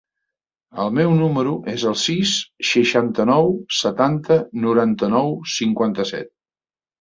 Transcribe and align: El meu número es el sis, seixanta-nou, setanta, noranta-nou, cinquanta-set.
El 0.83 0.87
meu 0.99 1.11
número 1.17 1.51
es 1.73 1.83
el 1.91 1.97
sis, 2.03 2.31
seixanta-nou, 2.69 3.51
setanta, 3.81 4.39
noranta-nou, 4.65 5.31
cinquanta-set. 5.59 6.35